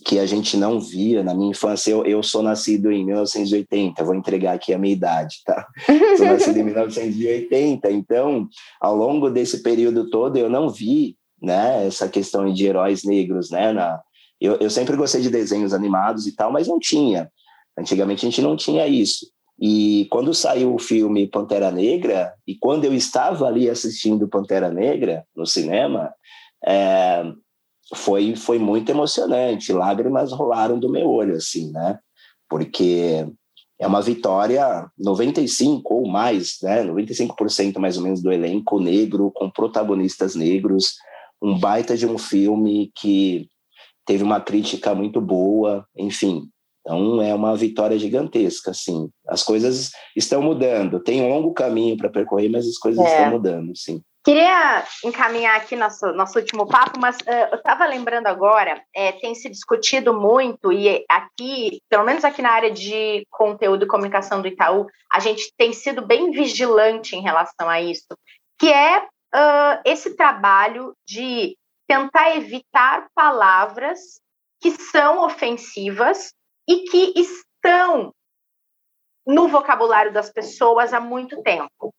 [0.04, 1.90] que a gente não via na minha infância.
[1.90, 5.66] Eu, eu sou nascido em 1980, vou entregar aqui a minha idade, tá?
[6.16, 8.48] sou nascido em 1980, então,
[8.80, 13.72] ao longo desse período todo, eu não vi né, essa questão de heróis negros, né?
[13.72, 14.00] Na,
[14.40, 17.30] eu, eu sempre gostei de desenhos animados e tal, mas não tinha.
[17.78, 19.26] Antigamente a gente não tinha isso.
[19.58, 25.24] E quando saiu o filme Pantera Negra, e quando eu estava ali assistindo Pantera Negra
[25.34, 26.12] no cinema,
[26.66, 27.24] é,
[27.94, 29.72] foi, foi muito emocionante.
[29.72, 31.98] Lágrimas rolaram do meu olho, assim, né?
[32.48, 33.26] Porque
[33.78, 36.84] é uma vitória 95 ou mais, né?
[36.84, 40.94] 95% mais ou menos do elenco negro, com protagonistas negros,
[41.40, 43.48] um baita de um filme que
[44.04, 46.48] teve uma crítica muito boa, enfim.
[46.86, 49.10] Então é uma vitória gigantesca, assim.
[49.26, 51.02] As coisas estão mudando.
[51.02, 53.10] Tem um longo caminho para percorrer, mas as coisas é.
[53.10, 54.00] estão mudando, sim.
[54.24, 59.34] Queria encaminhar aqui nosso, nosso último papo, mas uh, eu estava lembrando agora, é, tem
[59.36, 64.48] se discutido muito, e aqui, pelo menos aqui na área de conteúdo e comunicação do
[64.48, 68.18] Itaú, a gente tem sido bem vigilante em relação a isso,
[68.58, 74.00] que é uh, esse trabalho de tentar evitar palavras
[74.60, 76.32] que são ofensivas
[76.68, 78.12] e que estão
[79.26, 81.92] no vocabulário das pessoas há muito tempo.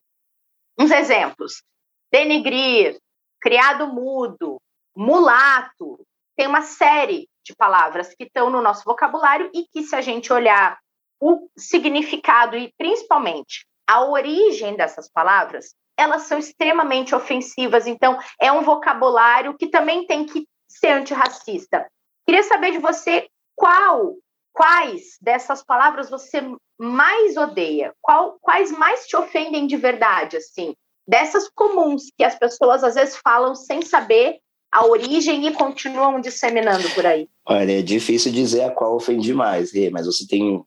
[0.78, 1.62] Uns exemplos
[2.10, 2.98] denegrir,
[3.40, 4.60] criado mudo,
[4.96, 6.00] mulato.
[6.36, 10.32] Tem uma série de palavras que estão no nosso vocabulário e que, se a gente
[10.32, 10.78] olhar
[11.20, 17.86] o significado e principalmente a origem dessas palavras, elas são extremamente ofensivas.
[17.86, 21.90] Então, é um vocabulário que também tem que ser antirracista.
[22.26, 24.14] Queria saber de você qual,
[24.58, 26.42] quais dessas palavras você
[26.76, 27.94] mais odeia?
[28.02, 30.74] Qual, quais mais te ofendem de verdade, assim?
[31.06, 34.38] Dessas comuns que as pessoas às vezes falam sem saber
[34.72, 37.28] a origem e continuam disseminando por aí?
[37.46, 40.60] Olha, é difícil dizer a qual ofende mais, mas você tem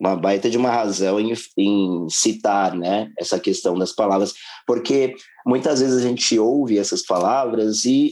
[0.00, 4.34] uma baita de uma razão em, em, citar né, essa questão das palavras,
[4.66, 5.14] porque
[5.46, 8.10] muitas vezes a gente ouve essas palavras e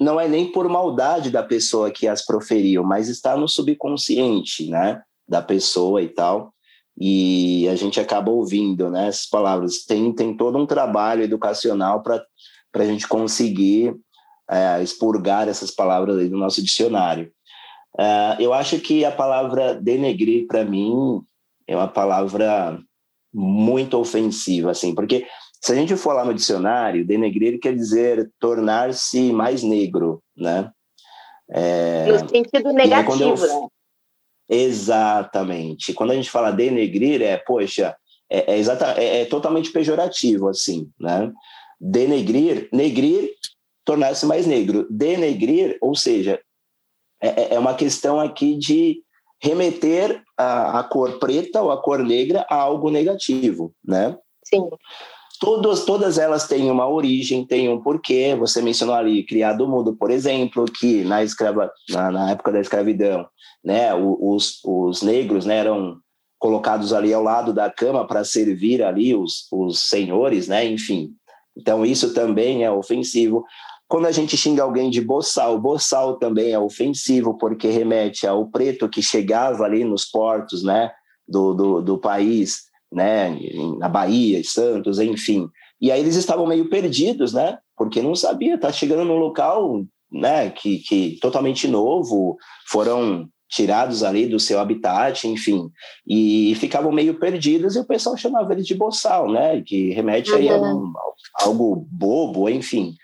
[0.00, 5.02] não é nem por maldade da pessoa que as proferiu, mas está no subconsciente né,
[5.28, 6.52] da pessoa e tal,
[6.98, 9.84] e a gente acaba ouvindo né, essas palavras.
[9.84, 12.24] Tem, tem todo um trabalho educacional para
[12.74, 13.94] a gente conseguir
[14.50, 17.32] é, expurgar essas palavras aí do nosso dicionário.
[17.94, 21.22] Uh, eu acho que a palavra denegrir, para mim,
[21.66, 22.78] é uma palavra
[23.32, 25.26] muito ofensiva, assim, porque
[25.64, 30.70] se a gente for lá no dicionário, denegrir quer dizer tornar-se mais negro, né?
[31.50, 33.62] É, no sentido negativo, eu...
[33.62, 33.68] né?
[34.46, 35.94] Exatamente.
[35.94, 37.96] Quando a gente fala denegrir, é, poxa,
[38.30, 41.32] é, é, exata, é, é totalmente pejorativo, assim, né?
[41.80, 43.30] Denegrir, negrir,
[43.86, 44.86] tornar-se mais negro.
[44.90, 46.38] Denegrir, ou seja,
[47.22, 49.02] é, é, é uma questão aqui de
[49.40, 54.14] remeter a, a, cor preta ou a cor negra a algo negativo, né?
[54.44, 54.68] Sim.
[55.44, 58.34] Todas, todas elas têm uma origem, têm um porquê.
[58.34, 63.26] Você mencionou ali criado mudo, por exemplo, que na, escrava, na, na época da escravidão,
[63.62, 65.98] né, os, os negros né, eram
[66.38, 70.64] colocados ali ao lado da cama para servir ali os, os senhores, né?
[70.64, 71.10] Enfim,
[71.54, 73.44] então isso também é ofensivo.
[73.86, 78.88] Quando a gente xinga alguém de boçal, boçal também é ofensivo, porque remete ao preto
[78.88, 80.90] que chegava ali nos portos né,
[81.28, 82.62] do, do, do país,
[82.94, 83.36] né,
[83.78, 85.48] na Bahia, Santos, enfim.
[85.80, 87.58] E aí eles estavam meio perdidos, né?
[87.76, 92.36] Porque não sabia, tá chegando num local né, que, que totalmente novo,
[92.68, 95.68] foram tirados ali do seu habitat, enfim,
[96.06, 100.38] e ficavam meio perdidos e o pessoal chamava eles de boçal, né, que remete uhum.
[100.38, 102.94] aí a, um, a algo bobo, enfim.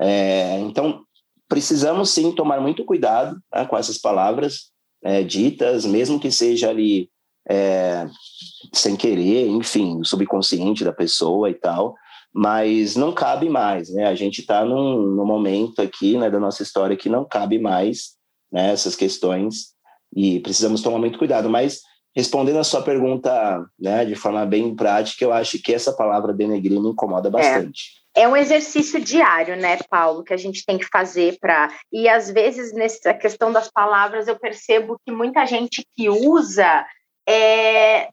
[0.00, 1.02] É, então,
[1.48, 4.70] precisamos sim tomar muito cuidado né, com essas palavras
[5.02, 7.08] é, ditas, mesmo que seja ali
[7.48, 8.06] é,
[8.72, 11.94] sem querer, enfim, subconsciente da pessoa e tal,
[12.32, 14.06] mas não cabe mais, né?
[14.06, 18.16] A gente está num, num, momento aqui né, da nossa história que não cabe mais
[18.52, 19.74] né, essas questões
[20.14, 21.48] e precisamos tomar muito cuidado.
[21.48, 21.80] Mas
[22.14, 26.80] respondendo a sua pergunta né, de forma bem prática, eu acho que essa palavra denegrir
[26.80, 27.32] me incomoda é.
[27.32, 31.72] bastante é um exercício diário, né, Paulo, que a gente tem que fazer para.
[31.92, 36.84] E às vezes, nessa questão das palavras, eu percebo que muita gente que usa
[37.28, 38.08] é,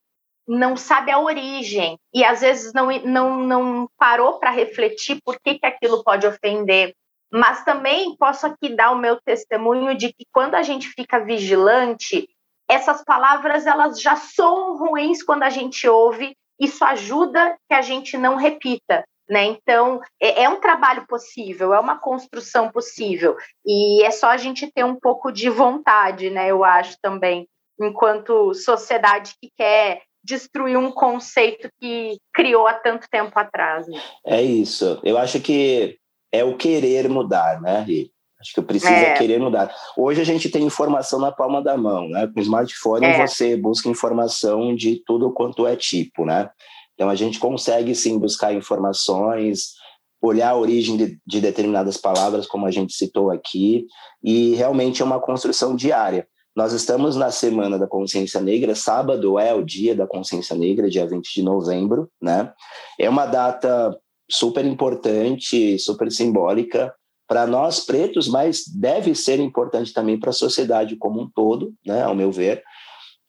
[0.47, 5.59] não sabe a origem e às vezes não, não, não parou para refletir por que,
[5.59, 6.93] que aquilo pode ofender.
[7.31, 12.29] Mas também posso aqui dar o meu testemunho de que quando a gente fica vigilante,
[12.67, 18.17] essas palavras elas já são ruins quando a gente ouve, isso ajuda que a gente
[18.17, 19.03] não repita.
[19.27, 19.45] Né?
[19.45, 24.71] Então, é, é, um trabalho possível, é uma construção possível, e é só a gente
[24.71, 26.51] ter um pouco de vontade, né?
[26.51, 27.47] Eu acho também,
[27.81, 33.87] enquanto sociedade que quer destruir um conceito que criou há tanto tempo atrás.
[33.87, 34.01] Né?
[34.25, 34.99] É isso.
[35.03, 35.97] Eu acho que
[36.31, 38.09] é o querer mudar, né, Rê?
[38.41, 39.13] Acho que precisa é.
[39.13, 39.73] querer mudar.
[39.97, 42.27] Hoje a gente tem informação na palma da mão, né?
[42.27, 43.25] Com o smartphone é.
[43.25, 46.49] você busca informação de tudo quanto é tipo, né?
[46.93, 49.73] Então, a gente consegue sim buscar informações,
[50.21, 53.85] olhar a origem de, de, determinadas palavras, como a gente citou aqui,
[54.23, 56.27] e realmente é uma construção diária.
[56.55, 61.05] Nós estamos na Semana da Consciência Negra, sábado é o dia da Consciência Negra, dia
[61.05, 62.53] 20 de novembro, né?
[62.99, 63.97] É uma data
[64.29, 66.93] super importante, super simbólica
[67.27, 72.03] para nós pretos, mas deve ser importante também para a sociedade como um todo, né,
[72.03, 72.63] ao meu ver,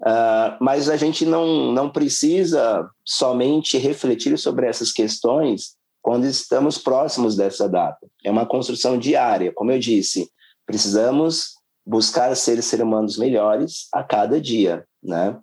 [0.03, 7.35] Uh, mas a gente não, não precisa somente refletir sobre essas questões quando estamos próximos
[7.35, 8.07] dessa data.
[8.23, 9.53] É uma construção diária.
[9.55, 10.31] Como eu disse,
[10.67, 11.56] precisamos
[11.87, 15.39] buscar ser seres humanos melhores a cada dia, né?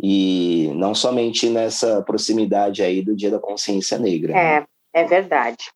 [0.00, 4.32] E não somente nessa proximidade aí do Dia da Consciência Negra.
[4.32, 4.66] É, né?
[4.92, 5.70] é verdade.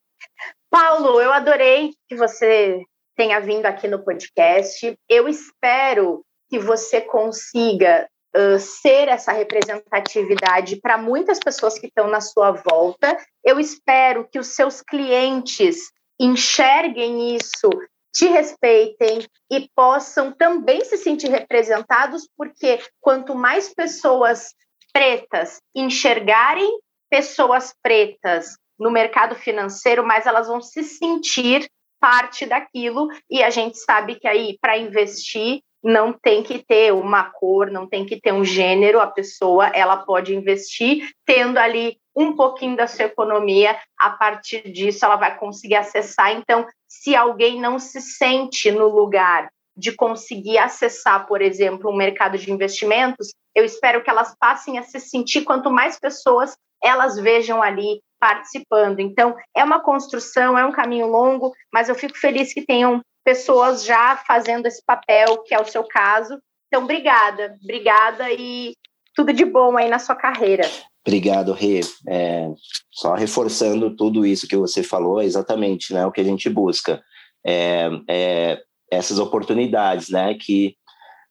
[0.71, 2.81] Paulo, eu adorei que você
[3.17, 4.97] tenha vindo aqui no podcast.
[5.09, 12.21] Eu espero que você consiga uh, ser essa representatividade para muitas pessoas que estão na
[12.21, 13.19] sua volta.
[13.45, 17.69] Eu espero que os seus clientes enxerguem isso,
[18.13, 24.55] te respeitem e possam também se sentir representados, porque quanto mais pessoas
[24.93, 26.69] pretas enxergarem
[27.11, 31.69] pessoas pretas no mercado financeiro, mais elas vão se sentir
[32.01, 33.09] parte daquilo.
[33.31, 37.87] E a gente sabe que aí para investir não tem que ter uma cor, não
[37.87, 42.87] tem que ter um gênero, a pessoa ela pode investir tendo ali um pouquinho da
[42.87, 46.33] sua economia, a partir disso ela vai conseguir acessar.
[46.33, 52.37] Então, se alguém não se sente no lugar de conseguir acessar, por exemplo, um mercado
[52.37, 57.63] de investimentos, eu espero que elas passem a se sentir quanto mais pessoas elas vejam
[57.63, 59.01] ali participando.
[59.01, 63.85] Então, é uma construção, é um caminho longo, mas eu fico feliz que tenham pessoas
[63.85, 66.41] já fazendo esse papel, que é o seu caso.
[66.69, 68.75] Então, obrigada, obrigada e
[69.15, 70.69] tudo de bom aí na sua carreira.
[71.07, 71.81] Obrigado, Rê.
[72.09, 72.49] É,
[72.91, 77.03] só reforçando tudo isso que você falou, é exatamente né, o que a gente busca.
[77.45, 80.77] É, é, essas oportunidades, né, que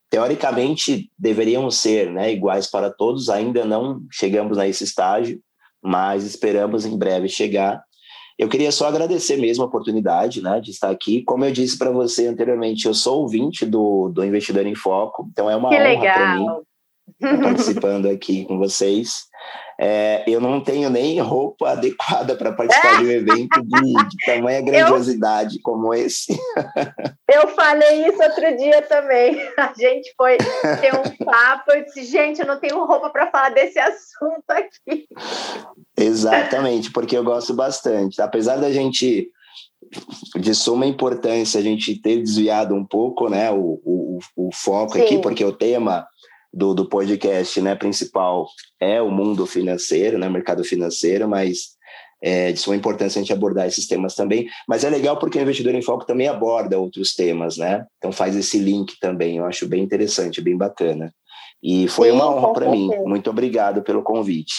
[0.10, 5.40] teoricamente deveriam ser né, iguais para todos, ainda não chegamos a esse estágio,
[5.82, 7.82] mas esperamos em breve chegar.
[8.42, 11.22] Eu queria só agradecer mesmo a oportunidade né, de estar aqui.
[11.22, 15.48] Como eu disse para você anteriormente, eu sou ouvinte do, do Investidor em Foco, então
[15.48, 16.48] é uma que honra para mim
[17.22, 19.28] estar participando aqui com vocês.
[19.84, 24.62] É, eu não tenho nem roupa adequada para participar de um evento de, de tamanha
[24.62, 26.38] grandiosidade eu, como esse.
[27.28, 29.42] Eu falei isso outro dia também.
[29.58, 33.50] A gente foi ter um papo e disse, gente, eu não tenho roupa para falar
[33.50, 35.08] desse assunto aqui.
[35.98, 38.22] Exatamente, porque eu gosto bastante.
[38.22, 39.32] Apesar da gente
[40.40, 45.02] de suma importância a gente ter desviado um pouco né, o, o, o foco Sim.
[45.02, 46.08] aqui, porque o tema
[46.54, 48.48] do, do podcast né, principal
[48.80, 51.78] é o mundo financeiro, né, mercado financeiro, mas
[52.22, 54.48] é de suma importância a gente abordar esses temas também.
[54.68, 57.86] Mas é legal porque o Investidor em Foco também aborda outros temas, né?
[57.98, 61.12] Então faz esse link também, eu acho bem interessante, bem bacana.
[61.64, 62.90] E foi Sim, uma honra para mim.
[63.06, 64.54] Muito obrigado pelo convite.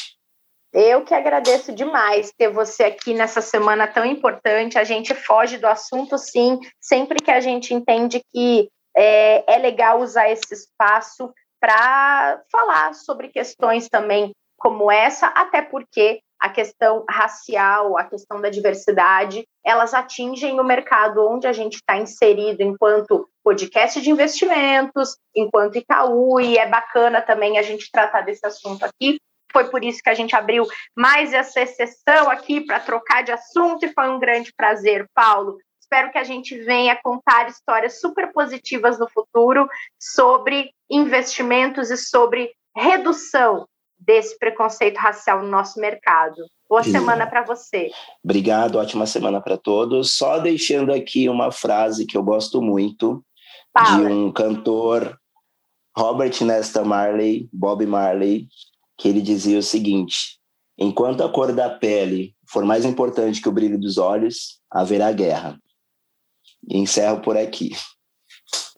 [0.73, 4.79] Eu que agradeço demais ter você aqui nessa semana tão importante.
[4.79, 10.01] A gente foge do assunto, sim, sempre que a gente entende que é, é legal
[10.01, 11.31] usar esse espaço
[11.63, 18.51] para falar sobre questões também como essa, até porque a questão racial, a questão da
[18.51, 25.79] diversidade, elas atingem o mercado onde a gente está inserido enquanto podcast de investimentos, enquanto
[25.79, 29.21] Itaú, e é bacana também a gente tratar desse assunto aqui.
[29.53, 33.87] Foi por isso que a gente abriu mais essa sessão aqui para trocar de assunto
[33.87, 35.59] e foi um grande prazer, Paulo,
[35.93, 39.69] espero que a gente venha contar histórias super positivas no futuro
[40.01, 43.67] sobre investimentos e sobre redução
[43.99, 46.37] desse preconceito racial no nosso mercado.
[46.67, 47.91] Boa semana para você.
[48.25, 50.17] Obrigado, ótima semana para todos.
[50.17, 53.23] Só deixando aqui uma frase que eu gosto muito
[53.77, 53.99] Fala.
[53.99, 55.19] de um cantor,
[55.95, 58.49] Robert Nesta Marley, Bob Marley,
[58.97, 60.39] que ele dizia o seguinte:
[60.79, 65.59] enquanto a cor da pele for mais importante que o brilho dos olhos, haverá guerra.
[66.69, 67.71] E encerro por aqui.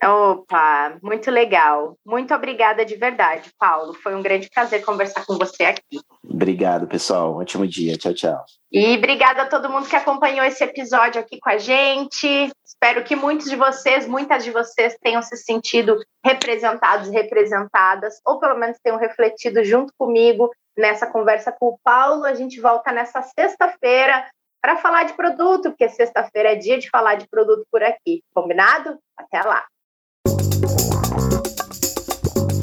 [0.03, 1.97] Opa, muito legal.
[2.05, 3.95] Muito obrigada de verdade, Paulo.
[3.95, 6.01] Foi um grande prazer conversar com você aqui.
[6.23, 7.37] Obrigado, pessoal.
[7.37, 7.97] Ótimo dia.
[7.97, 8.45] Tchau, tchau.
[8.71, 12.53] E obrigada a todo mundo que acompanhou esse episódio aqui com a gente.
[12.65, 18.39] Espero que muitos de vocês, muitas de vocês tenham se sentido representados e representadas, ou
[18.39, 22.25] pelo menos tenham refletido junto comigo nessa conversa com o Paulo.
[22.25, 24.27] A gente volta nessa sexta-feira
[24.65, 28.23] para falar de produto, porque sexta-feira é dia de falar de produto por aqui.
[28.35, 28.97] Combinado?
[29.15, 29.63] Até lá!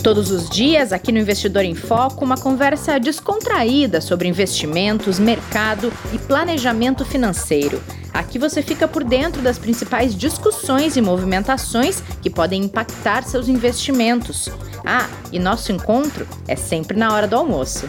[0.03, 6.17] Todos os dias, aqui no Investidor em Foco, uma conversa descontraída sobre investimentos, mercado e
[6.17, 7.79] planejamento financeiro.
[8.11, 14.49] Aqui você fica por dentro das principais discussões e movimentações que podem impactar seus investimentos.
[14.83, 17.85] Ah, e nosso encontro é sempre na hora do almoço.